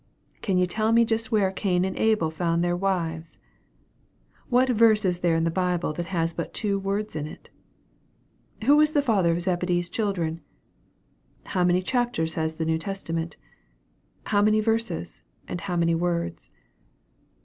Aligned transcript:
Can 0.41 0.57
you 0.57 0.65
just 0.65 0.75
tell 0.75 0.91
me 0.93 1.05
where 1.29 1.51
Cain 1.51 1.85
and 1.85 1.95
Abel 1.95 2.31
found 2.31 2.63
their 2.63 2.75
wives? 2.75 3.37
What 4.49 4.67
verse 4.69 5.05
is 5.05 5.19
there 5.19 5.35
in 5.35 5.43
the 5.43 5.51
Bible 5.51 5.93
that 5.93 6.07
has 6.07 6.33
but 6.33 6.55
two 6.55 6.79
words 6.79 7.15
in 7.15 7.27
it? 7.27 7.51
Who 8.63 8.77
was 8.77 8.93
the 8.93 9.03
father 9.03 9.31
of 9.33 9.41
Zebedee's 9.41 9.91
children? 9.91 10.41
How 11.43 11.63
many 11.63 11.83
chapters 11.83 12.33
has 12.33 12.55
the 12.55 12.65
New 12.65 12.79
Testament? 12.79 13.37
How 14.23 14.41
many 14.41 14.59
verses, 14.59 15.21
and 15.47 15.61
how 15.61 15.75
many 15.75 15.93
words?" 15.93 16.49